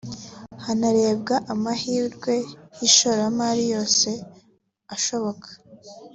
hanarebwa 0.65 1.35
amahirwe 1.53 2.33
y’ishoramari 2.77 3.63
yose 3.73 4.09
ashoboka 4.95 5.47